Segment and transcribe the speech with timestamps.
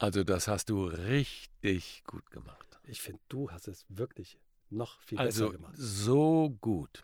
[0.00, 2.80] Also das hast du richtig gut gemacht.
[2.84, 4.38] Ich finde, du hast es wirklich
[4.70, 5.74] noch viel also besser gemacht.
[5.76, 7.02] so gut.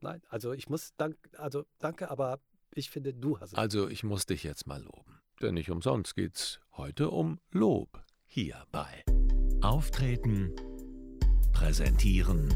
[0.00, 2.40] Nein, also ich muss, dank, also danke, aber
[2.74, 3.58] ich finde, du hast es.
[3.58, 5.20] Also ich muss dich jetzt mal loben.
[5.40, 9.04] Denn nicht umsonst geht's heute um Lob hierbei.
[9.60, 10.52] Auftreten,
[11.52, 12.52] präsentieren,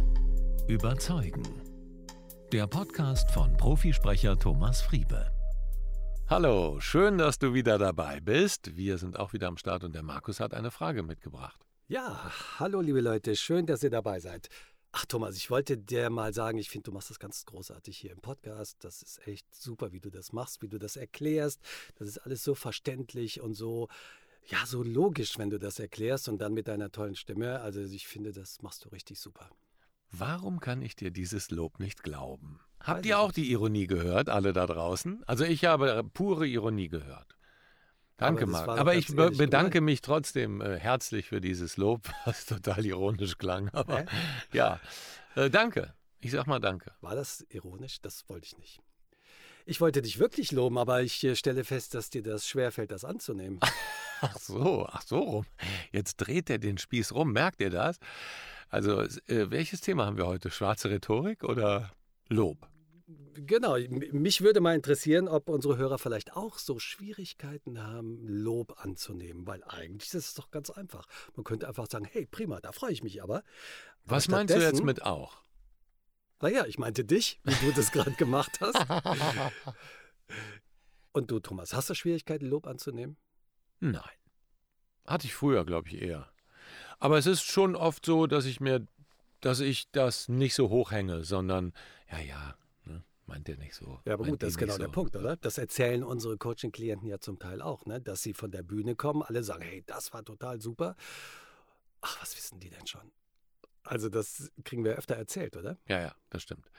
[0.66, 1.44] überzeugen.
[2.50, 5.35] Der Podcast von Profisprecher Thomas Friebe.
[6.28, 8.76] Hallo, schön, dass du wieder dabei bist.
[8.76, 11.64] Wir sind auch wieder am Start und der Markus hat eine Frage mitgebracht.
[11.86, 14.48] Ja, hallo liebe Leute, schön, dass ihr dabei seid.
[14.90, 18.10] Ach Thomas, ich wollte dir mal sagen, ich finde, du machst das ganz großartig hier
[18.10, 18.76] im Podcast.
[18.80, 21.60] Das ist echt super, wie du das machst, wie du das erklärst.
[21.94, 23.86] Das ist alles so verständlich und so,
[24.48, 27.60] ja, so logisch, wenn du das erklärst und dann mit deiner tollen Stimme.
[27.60, 29.48] Also ich finde, das machst du richtig super.
[30.10, 32.58] Warum kann ich dir dieses Lob nicht glauben?
[32.86, 35.22] Habt ihr auch die Ironie gehört, alle da draußen?
[35.26, 37.36] Also ich habe pure Ironie gehört.
[38.16, 38.68] Danke, Aber Marc.
[38.78, 39.84] Aber ich bedanke gemeint.
[39.84, 43.68] mich trotzdem äh, herzlich für dieses Lob, was total ironisch klang.
[43.70, 44.06] Aber Hä?
[44.52, 44.80] ja,
[45.34, 45.94] äh, danke.
[46.20, 46.92] Ich sag mal danke.
[47.00, 48.00] War das ironisch?
[48.00, 48.80] Das wollte ich nicht.
[49.66, 53.04] Ich wollte dich wirklich loben, aber ich äh, stelle fest, dass dir das schwerfällt, das
[53.04, 53.60] anzunehmen.
[54.22, 55.46] Ach so, ach so rum.
[55.92, 57.32] Jetzt dreht er den Spieß rum.
[57.32, 57.98] Merkt ihr das?
[58.70, 60.50] Also, äh, welches Thema haben wir heute?
[60.50, 61.92] Schwarze Rhetorik oder
[62.30, 62.66] Lob?
[63.08, 69.46] Genau, mich würde mal interessieren, ob unsere Hörer vielleicht auch so Schwierigkeiten haben, Lob anzunehmen,
[69.46, 71.06] weil eigentlich ist es doch ganz einfach.
[71.36, 73.44] Man könnte einfach sagen, hey, prima, da freue ich mich aber.
[74.04, 75.42] Aber Was meinst du jetzt mit auch?
[76.40, 78.76] Naja, ich meinte dich, wie du das gerade gemacht hast.
[81.12, 83.16] Und du, Thomas, hast du Schwierigkeiten, Lob anzunehmen?
[83.78, 84.02] Nein.
[85.06, 86.28] Hatte ich früher, glaube ich, eher.
[86.98, 88.86] Aber es ist schon oft so, dass ich mir,
[89.40, 91.72] dass ich das nicht so hochhänge, sondern,
[92.10, 92.56] ja, ja,
[93.26, 94.00] meint ihr nicht so.
[94.04, 94.92] Ja, aber gut, das ist genau nicht der so.
[94.92, 95.36] Punkt, oder?
[95.36, 98.00] Das erzählen unsere Coaching-Klienten ja zum Teil auch, ne?
[98.00, 100.96] dass sie von der Bühne kommen, alle sagen, hey, das war total super.
[102.00, 103.12] Ach, was wissen die denn schon?
[103.82, 105.78] Also das kriegen wir öfter erzählt, oder?
[105.88, 106.70] Ja, ja, das stimmt.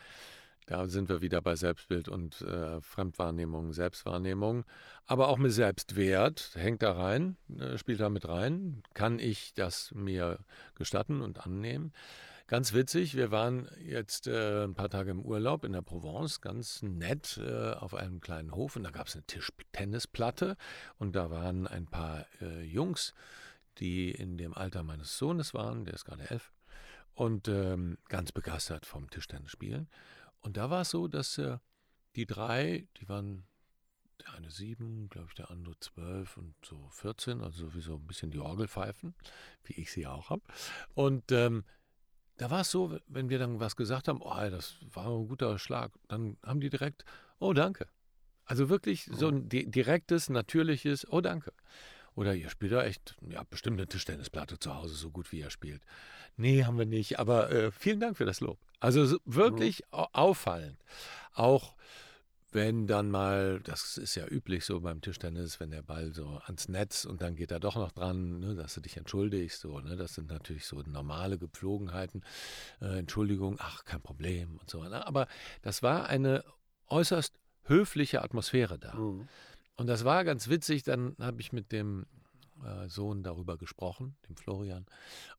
[0.67, 4.65] Da sind wir wieder bei Selbstbild und äh, Fremdwahrnehmung, Selbstwahrnehmung.
[5.05, 8.83] Aber auch mit Selbstwert hängt da rein, äh, spielt da mit rein.
[8.93, 10.39] Kann ich das mir
[10.75, 11.93] gestatten und annehmen?
[12.47, 16.81] Ganz witzig, wir waren jetzt äh, ein paar Tage im Urlaub in der Provence, ganz
[16.81, 20.55] nett äh, auf einem kleinen Hof und da gab es eine Tischtennisplatte
[20.97, 23.13] und da waren ein paar äh, Jungs,
[23.79, 26.53] die in dem Alter meines Sohnes waren, der ist gerade elf,
[27.15, 29.89] und ähm, ganz begeistert vom Tischtennisspielen.
[30.39, 31.57] Und da war es so, dass äh,
[32.15, 33.45] die drei, die waren
[34.21, 38.31] der eine sieben, glaube ich, der andere zwölf und so 14, also sowieso ein bisschen
[38.31, 39.13] die Orgelpfeifen,
[39.65, 40.43] wie ich sie auch habe.
[40.93, 41.65] Und ähm,
[42.37, 45.57] da war es so, wenn wir dann was gesagt haben, oh, das war ein guter
[45.59, 47.03] Schlag, dann haben die direkt,
[47.39, 47.87] oh, danke.
[48.45, 51.51] Also wirklich so ein di direktes, natürliches, oh, danke.
[52.15, 55.49] Oder ihr spielt ja echt, ja, bestimmt eine Tischtennisplatte zu Hause, so gut wie ihr
[55.51, 55.83] spielt.
[56.35, 58.57] Nee, haben wir nicht, aber äh, vielen Dank für das Lob.
[58.79, 60.77] Also so, wirklich au- auffallend.
[61.33, 61.75] Auch
[62.57, 66.67] wenn dann mal, das ist ja üblich so beim Tischtennis, wenn der Ball so ans
[66.67, 69.95] Netz und dann geht er doch noch dran, ne, dass du dich entschuldigst, so, ne,
[69.95, 72.23] das sind natürlich so normale Gepflogenheiten.
[72.81, 74.83] Äh, Entschuldigung, ach, kein Problem und so.
[74.83, 75.05] Ne?
[75.05, 75.27] Aber
[75.61, 76.43] das war eine
[76.87, 78.95] äußerst höfliche Atmosphäre da.
[78.95, 79.27] Mhm.
[79.75, 80.81] Und das war ganz witzig.
[80.81, 82.07] Dann habe ich mit dem
[82.65, 84.87] äh, Sohn darüber gesprochen, dem Florian,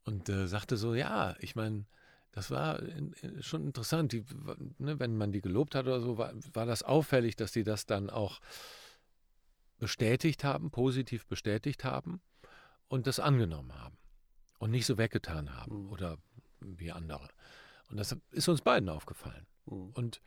[0.04, 1.84] und äh, sagte so: Ja, ich meine,
[2.32, 2.80] das war
[3.40, 4.12] schon interessant.
[4.12, 4.24] Die,
[4.78, 7.86] ne, wenn man die gelobt hat oder so, war, war das auffällig, dass die das
[7.86, 8.40] dann auch
[9.78, 12.20] bestätigt haben, positiv bestätigt haben
[12.88, 13.96] und das angenommen haben
[14.58, 15.90] und nicht so weggetan haben Mhm.
[15.92, 16.18] oder
[16.60, 17.28] wie andere.
[17.90, 19.46] Und das ist uns beiden aufgefallen.
[19.66, 19.90] Mhm.
[19.94, 20.20] Und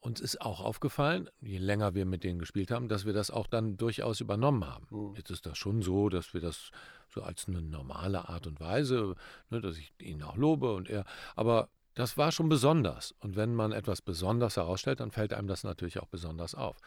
[0.00, 3.46] uns ist auch aufgefallen, je länger wir mit denen gespielt haben, dass wir das auch
[3.46, 4.86] dann durchaus übernommen haben.
[4.90, 5.14] Mhm.
[5.16, 6.70] Jetzt ist das schon so, dass wir das
[7.08, 9.14] so als eine normale Art und Weise,
[9.50, 11.04] ne, dass ich ihn auch lobe und er,
[11.36, 13.14] aber das war schon besonders.
[13.20, 16.78] Und wenn man etwas besonders herausstellt, dann fällt einem das natürlich auch besonders auf.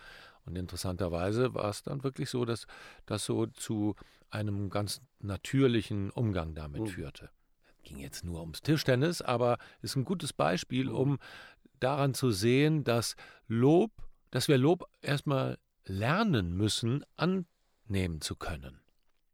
[0.46, 2.66] Und interessanterweise war es dann wirklich so, dass
[3.06, 3.96] das so zu
[4.30, 6.88] einem ganz natürlichen Umgang damit Mhm.
[6.88, 7.30] führte.
[7.84, 10.96] Ging jetzt nur ums Tischtennis, aber ist ein gutes Beispiel, Mhm.
[10.96, 11.20] um
[11.84, 13.16] daran zu sehen, dass
[13.48, 13.92] Lob,
[14.32, 18.80] dass wir Lob erstmal lernen müssen, annehmen zu können.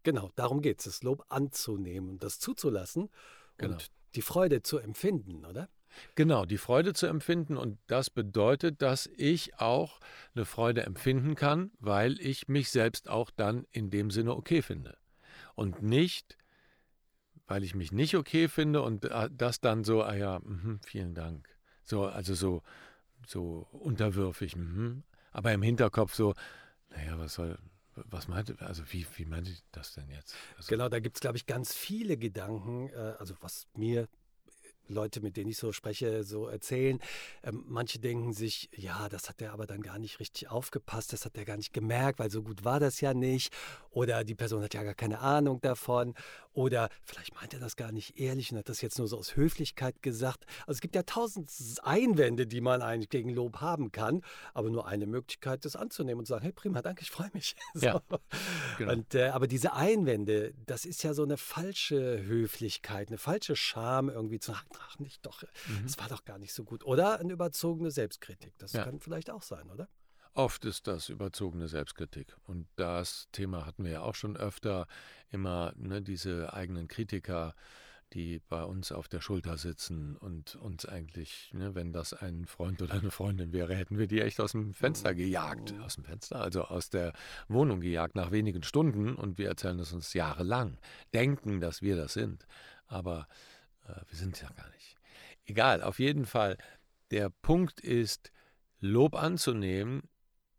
[0.04, 3.10] Genau, darum geht es, das Lob anzunehmen und das zuzulassen
[3.58, 3.74] Genau.
[3.74, 5.70] und die Freude zu empfinden, oder?
[6.16, 10.00] Genau, die Freude zu empfinden und das bedeutet, dass ich auch
[10.34, 14.98] eine Freude empfinden kann, weil ich mich selbst auch dann in dem Sinne okay finde.
[15.56, 16.38] Und nicht,
[17.48, 21.16] weil ich mich nicht okay finde und äh, das dann so, ah ja, mhm, vielen
[21.16, 21.50] Dank.
[21.90, 22.62] So, also so,
[23.26, 25.04] so unterwürfig, mhm.
[25.32, 26.36] aber im Hinterkopf so,
[26.92, 27.58] naja, was soll,
[28.12, 30.36] Was meinte, also wie, wie meinte ich das denn jetzt?
[30.58, 34.08] Also genau, da gibt es, glaube ich, ganz viele Gedanken, äh, also was mir
[34.90, 37.00] Leute, mit denen ich so spreche, so erzählen.
[37.44, 41.26] Ähm, manche denken sich, ja, das hat der aber dann gar nicht richtig aufgepasst, das
[41.26, 43.54] hat der gar nicht gemerkt, weil so gut war das ja nicht.
[43.92, 46.14] Oder die Person hat ja gar keine Ahnung davon.
[46.54, 49.36] Oder vielleicht meint er das gar nicht ehrlich und hat das jetzt nur so aus
[49.36, 50.46] Höflichkeit gesagt.
[50.62, 51.50] Also es gibt ja tausend
[51.84, 54.22] Einwände, die man eigentlich gegen Lob haben kann,
[54.54, 57.56] aber nur eine Möglichkeit, das anzunehmen und zu sagen, hey prima, danke, ich freue mich.
[57.74, 57.86] so.
[57.86, 58.02] Ja,
[58.78, 58.94] genau.
[58.94, 64.10] und, äh, aber diese Einwände, das ist ja so eine falsche Höflichkeit, eine falsche Scham
[64.10, 65.84] irgendwie zu sagen, ach nicht doch, Mhm.
[65.84, 66.84] das war doch gar nicht so gut.
[66.86, 68.84] Oder eine überzogene Selbstkritik, das Ja.
[68.84, 69.88] kann vielleicht auch sein, oder?
[70.36, 72.36] Oft ist das überzogene Selbstkritik.
[72.46, 74.86] Und das Thema hatten wir ja auch schon öfter.
[75.32, 77.56] Immer ne, diese eigenen Kritiker,
[78.14, 82.82] die bei uns auf der Schulter sitzen und uns eigentlich, ne, wenn das ein Freund
[82.82, 85.74] oder eine Freundin wäre, hätten wir die echt aus dem Fenster gejagt.
[85.82, 87.14] Aus dem Fenster, also aus der
[87.48, 89.16] Wohnung gejagt nach wenigen Stunden.
[89.16, 90.78] Und wir erzählen es uns jahrelang.
[91.14, 92.46] Denken, dass wir das sind.
[92.88, 93.28] Aber
[94.08, 94.96] wir sind es ja gar nicht.
[95.46, 96.58] Egal, auf jeden Fall.
[97.12, 98.32] Der Punkt ist,
[98.80, 100.04] Lob anzunehmen,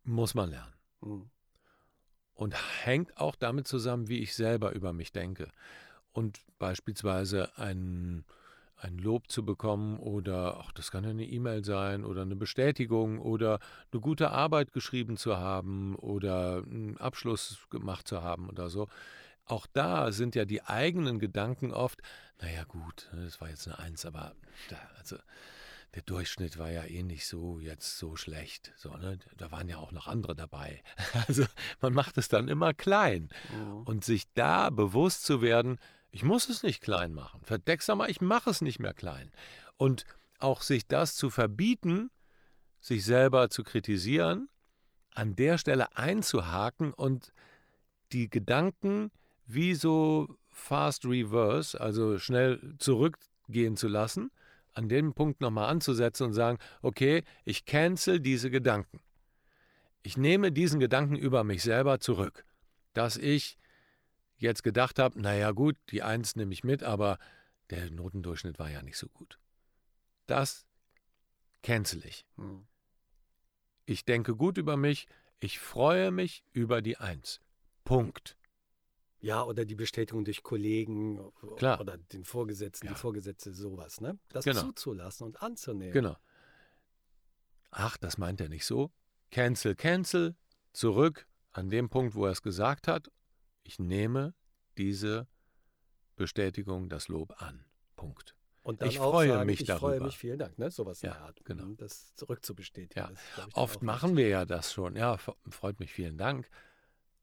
[0.03, 0.73] muss man lernen.
[1.01, 1.29] Hm.
[2.33, 5.49] Und hängt auch damit zusammen, wie ich selber über mich denke.
[6.11, 8.25] Und beispielsweise ein,
[8.75, 13.19] ein Lob zu bekommen oder, ach, das kann ja eine E-Mail sein oder eine Bestätigung
[13.19, 13.59] oder
[13.91, 18.87] eine gute Arbeit geschrieben zu haben oder einen Abschluss gemacht zu haben oder so.
[19.51, 22.01] Auch da sind ja die eigenen Gedanken oft,
[22.39, 24.33] naja gut, das war jetzt eine Eins, aber
[24.97, 25.17] also
[25.93, 28.71] der Durchschnitt war ja eh nicht so jetzt so schlecht.
[28.77, 29.19] So, ne?
[29.35, 30.81] Da waren ja auch noch andere dabei.
[31.27, 31.43] Also
[31.81, 33.27] man macht es dann immer klein.
[33.53, 33.81] Mhm.
[33.81, 35.79] Und sich da bewusst zu werden,
[36.11, 37.41] ich muss es nicht klein machen.
[37.43, 39.33] Verdeck's mal, ich mache es nicht mehr klein.
[39.75, 40.05] Und
[40.39, 42.09] auch sich das zu verbieten,
[42.79, 44.47] sich selber zu kritisieren,
[45.13, 47.33] an der Stelle einzuhaken und
[48.13, 49.11] die Gedanken
[49.53, 54.31] wie so fast reverse, also schnell zurückgehen zu lassen,
[54.73, 59.01] an dem Punkt nochmal anzusetzen und sagen, okay, ich cancel diese Gedanken.
[60.03, 62.45] Ich nehme diesen Gedanken über mich selber zurück,
[62.93, 63.57] dass ich
[64.37, 67.17] jetzt gedacht habe, naja gut, die Eins nehme ich mit, aber
[67.69, 69.39] der Notendurchschnitt war ja nicht so gut.
[70.25, 70.65] Das
[71.61, 72.25] cancel ich.
[72.37, 72.65] Hm.
[73.85, 75.07] Ich denke gut über mich,
[75.39, 77.39] ich freue mich über die Eins.
[77.83, 78.37] Punkt.
[79.23, 81.79] Ja, oder die Bestätigung durch Kollegen Klar.
[81.79, 82.93] oder den Vorgesetzten, Ja.
[82.93, 84.17] die Vorgesetzte, sowas, ne?
[84.29, 84.61] Das Genau.
[84.61, 85.93] zuzulassen und anzunehmen.
[85.93, 86.17] Genau.
[87.69, 88.91] Ach, das meint er nicht so.
[89.29, 90.35] Cancel, cancel,
[90.73, 93.11] zurück an dem Punkt, wo er es gesagt hat.
[93.63, 94.33] Ich nehme
[94.77, 95.27] diese
[96.15, 97.63] Bestätigung, das Lob an.
[97.95, 98.35] Punkt.
[98.63, 99.87] Und Ich freue sagen, mich ich darüber.
[99.89, 100.69] freue mich, vielen Dank, ne?
[100.69, 101.45] Sowas in Ja, der Art.
[101.45, 101.63] genau.
[101.63, 103.03] um Das zurückzubestätigen.
[103.03, 103.09] Ja.
[103.35, 104.95] Das ich, Oft machen wir ja das schon.
[104.95, 105.17] Ja,
[105.49, 106.49] freut mich, vielen Dank.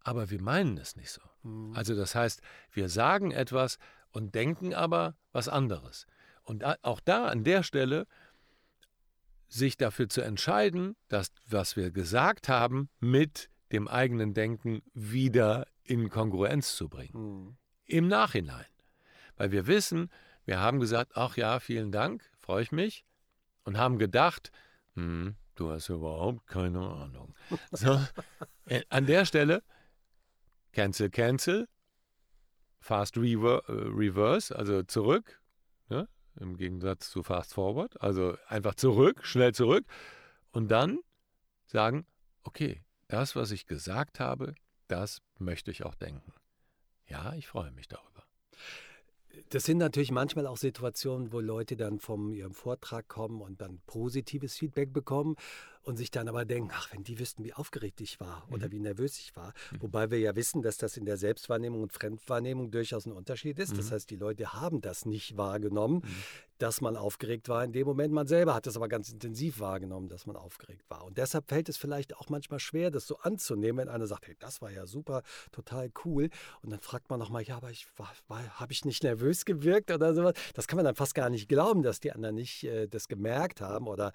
[0.08, 1.20] Aber wir meinen es nicht so.
[1.20, 1.43] wichtig.
[1.43, 1.72] Hm.
[1.75, 2.40] Also das heißt,
[2.72, 3.78] wir sagen etwas
[4.10, 6.06] und denken aber was anderes.
[6.44, 8.06] Und auch da an der Stelle
[9.49, 16.08] sich dafür zu entscheiden, dass was wir gesagt haben mit dem eigenen Denken wieder in
[16.08, 17.12] Kongruenz zu bringen.
[17.12, 17.56] Hm.
[17.84, 18.66] Im Nachhinein.
[19.37, 20.10] Weil wir wissen,
[20.46, 23.05] wir haben gesagt, ach ja, vielen Dank, freue ich mich.
[23.64, 24.50] Und haben gedacht,
[24.94, 27.34] hm, du hast überhaupt keine Ahnung.
[27.70, 28.00] So,
[28.66, 29.62] äh, an der Stelle,
[30.78, 31.69] cancel, cancel,
[32.78, 35.41] fast rever äh, reverse, also zurück,
[35.88, 36.08] ne?
[36.38, 39.84] im Gegensatz zu fast forward, also einfach zurück, schnell zurück.
[40.53, 41.00] Und dann
[41.67, 42.06] sagen,
[42.44, 44.55] okay, das, was ich gesagt habe,
[44.86, 46.32] das möchte ich auch denken.
[47.06, 48.22] Ja, ich freue mich darüber.
[49.48, 53.81] Das sind natürlich manchmal auch Situationen, wo Leute dann von ihrem Vortrag kommen und dann
[53.86, 55.34] positives Feedback bekommen
[55.82, 58.73] und sich dann aber denken, ach, wenn die wüssten, wie aufgeregt ich war oder Mhm.
[58.73, 59.53] wie nervös ich war.
[59.81, 63.77] Wobei wir ja wissen, dass das in der Selbstwahrnehmung und Fremdwahrnehmung durchaus ein Unterschied ist.
[63.79, 63.94] Das Mhm.
[63.94, 66.08] heißt, die Leute haben das nicht wahrgenommen, Mhm.
[66.58, 68.13] dass man aufgeregt war in dem Moment.
[68.13, 71.05] Man selber hat es aber ganz intensiv wahrgenommen, dass man aufgeregt war.
[71.05, 74.37] Und deshalb fällt es vielleicht auch manchmal schwer, das so anzunehmen, wenn einer sagt, hey,
[74.41, 76.31] das war ja super, total cool.
[76.63, 79.91] Und dann fragt man nochmal, ja, aber ich war, war, habe ich nicht nervös gewirkt
[79.93, 80.35] oder sowas?
[80.55, 83.61] Das kann man dann fast gar nicht glauben, dass die anderen nicht äh, das gemerkt
[83.61, 84.13] haben oder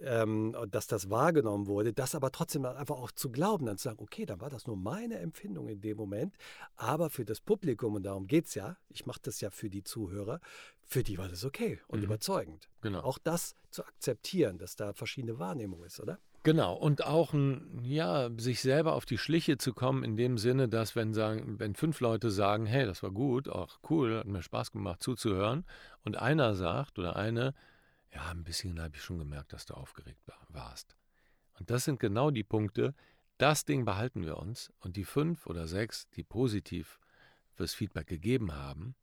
[0.00, 1.94] ähm, dass das wahrgenommen wurde.
[1.94, 4.66] Das aber trotzdem dann einfach auch zu glauben, dann zu sagen, okay, dann war das
[4.66, 6.34] nur meine Empfindung in dem Moment,
[6.76, 9.84] aber für das Publikum, und darum geht es ja, ich mache das ja für die
[9.84, 10.40] Zuhörer,
[10.86, 12.06] für die war das okay und Mhm.
[12.06, 12.68] überzeugend.
[12.82, 13.00] Genau.
[13.00, 16.18] Auch das zu akzeptieren, dass da verschiedene Wahrnehmung ist, oder?
[16.42, 20.68] Genau, und auch ein, ja, sich selber auf die Schliche zu kommen, in dem Sinne,
[20.68, 24.42] dass wenn sagen, wenn fünf Leute sagen, hey, das war gut, auch cool, hat mir
[24.42, 25.66] Spaß gemacht zuzuhören,
[26.02, 27.54] und einer sagt oder eine,
[28.12, 30.96] ja, ein bisschen habe ich schon gemerkt, dass du aufgeregt war- warst.
[31.58, 32.94] Und das sind genau die Punkte,
[33.40, 37.00] Das Ding behalten wir uns und die fünf oder sechs, die positiv
[37.54, 38.94] fürs Feedback gegeben haben,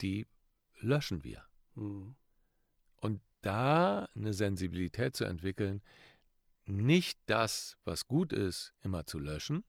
[0.00, 0.26] die
[0.80, 1.44] löschen wir.
[1.74, 2.16] Mhm.
[2.96, 5.82] Und da eine Sensibilität zu entwickeln,
[6.64, 9.64] nicht das, was gut ist, immer zu löschen,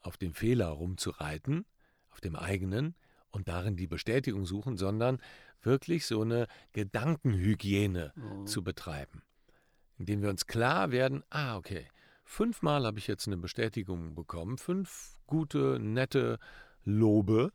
[0.00, 1.66] auf dem Fehler rumzureiten,
[2.08, 2.94] auf dem eigenen
[3.30, 5.20] und darin die Bestätigung suchen, sondern
[5.64, 8.46] wirklich so eine Gedankenhygiene mhm.
[8.46, 9.22] zu betreiben,
[9.98, 11.86] indem wir uns klar werden, ah, okay,
[12.24, 16.38] fünfmal habe ich jetzt eine Bestätigung bekommen, fünf gute, nette
[16.84, 17.52] Lobe,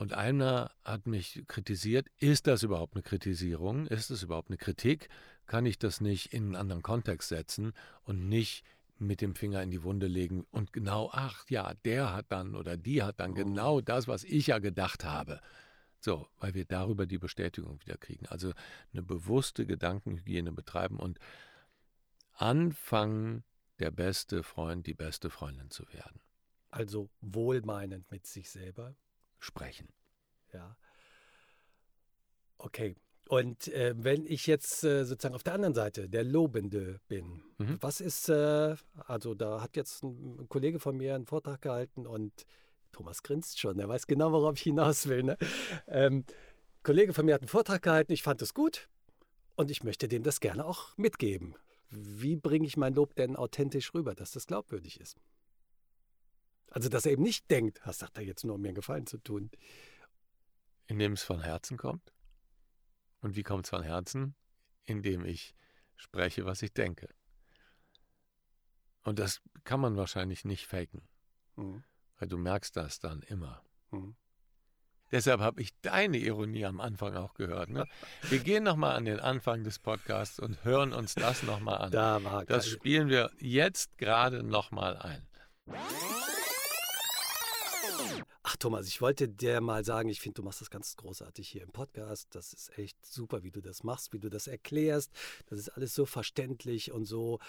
[0.00, 3.86] und einer hat mich kritisiert, ist das überhaupt eine Kritisierung?
[3.86, 5.10] Ist das überhaupt eine Kritik?
[5.44, 7.74] Kann ich das nicht in einen anderen Kontext setzen
[8.04, 8.64] und nicht
[8.96, 12.78] mit dem Finger in die Wunde legen und genau, ach ja, der hat dann oder
[12.78, 13.34] die hat dann oh.
[13.34, 15.38] genau das, was ich ja gedacht habe.
[16.00, 18.26] So, weil wir darüber die Bestätigung wieder kriegen.
[18.26, 18.52] Also
[18.92, 21.18] eine bewusste Gedankenhygiene betreiben und
[22.32, 23.44] anfangen,
[23.78, 26.20] der beste Freund, die beste Freundin zu werden.
[26.70, 28.94] Also wohlmeinend mit sich selber,
[29.38, 29.88] sprechen.
[30.52, 30.76] Ja.
[32.58, 32.96] Okay.
[33.28, 37.78] Und äh, wenn ich jetzt äh, sozusagen auf der anderen Seite der Lobende bin, mhm.
[37.80, 38.74] was ist, äh,
[39.06, 42.44] also da hat jetzt ein, ein, Kollege von mir einen Vortrag gehalten und
[42.92, 45.22] Thomas grinst schon, er weiß genau, worauf ich hinaus will.
[45.22, 45.38] Ne?
[45.86, 46.24] Ähm,
[46.82, 48.88] Kollege von mir hat einen Vortrag gehalten, ich fand es gut
[49.56, 51.54] und ich möchte dem das gerne auch mitgeben.
[51.90, 55.20] Wie bringe ich mein Lob denn authentisch rüber, dass das glaubwürdig ist?
[56.70, 59.06] Also, dass er eben nicht denkt, was sagt er jetzt nur, um mir einen Gefallen
[59.06, 59.50] zu tun.
[60.86, 62.12] Indem es von Herzen kommt.
[63.20, 64.36] Und wie kommt es von Herzen?
[64.84, 65.54] Indem ich
[65.96, 67.08] spreche, was ich denke.
[69.02, 71.02] Und das kann man wahrscheinlich nicht faken.
[71.56, 71.82] Mhm.
[72.20, 73.64] Weil du merkst das dann immer.
[73.90, 74.14] Mhm.
[75.10, 77.70] Deshalb habe ich deine Ironie am Anfang auch gehört.
[77.70, 77.84] Ne?
[78.28, 81.90] Wir gehen nochmal an den Anfang des Podcasts und hören uns das nochmal an.
[81.90, 85.26] Da war das spielen wir jetzt gerade nochmal ein.
[88.42, 91.62] Ach Thomas, ich wollte dir mal sagen, ich finde, du machst das ganz großartig hier
[91.62, 92.28] im Podcast.
[92.34, 95.10] Das ist echt super, wie du das machst, wie du das erklärst.
[95.46, 97.40] Das ist alles so verständlich und so,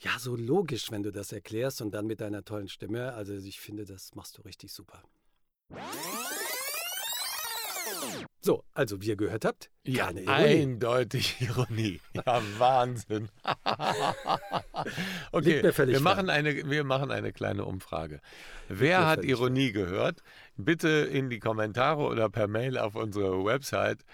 [0.00, 3.14] ja, so logisch, wenn du das erklärst und dann mit deiner tollen Stimme.
[3.14, 5.02] Also ich finde, das machst du richtig super.
[8.44, 10.26] So, also wie ihr gehört habt, ja, Ironie.
[10.26, 12.00] eindeutig Ironie.
[12.12, 13.28] Ja, Wahnsinn.
[15.32, 18.20] okay, wir machen, eine, wir machen eine kleine Umfrage.
[18.68, 19.86] Wer hat Ironie schwer.
[19.86, 20.22] gehört?
[20.56, 24.04] Bitte in die Kommentare oder per Mail auf unsere Website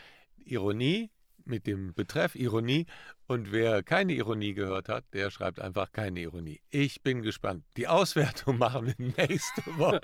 [0.45, 1.11] Ironie
[1.49, 2.87] mit dem Betreff Ironie.
[3.26, 6.61] Und wer keine Ironie gehört hat, der schreibt einfach keine Ironie.
[6.71, 7.64] Ich bin gespannt.
[7.76, 10.00] Die Auswertung machen wir nächste Woche.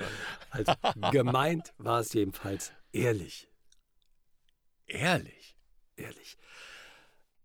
[0.51, 0.73] Also
[1.11, 3.49] gemeint war es jedenfalls ehrlich.
[4.87, 5.57] Ehrlich?
[5.97, 6.37] Ehrlich.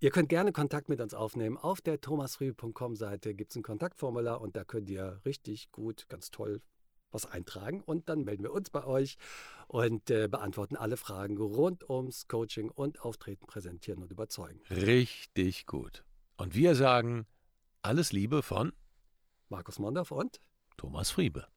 [0.02, 1.58] Ihr könnt gerne Kontakt mit uns aufnehmen.
[1.58, 6.32] Auf der thomasfrüh.com Seite gibt es ein Kontaktformular und da könnt ihr richtig gut, ganz
[6.32, 6.62] toll
[7.12, 9.18] was eintragen und dann melden wir uns bei euch
[9.68, 14.62] und äh, beantworten alle Fragen rund ums Coaching und Auftreten, Präsentieren und Überzeugen.
[14.70, 16.04] Richtig gut.
[16.38, 17.26] Und wir sagen
[17.82, 18.74] alles Liebe von
[19.50, 20.40] Markus Mondorf und
[20.78, 21.48] Thomas Friebe.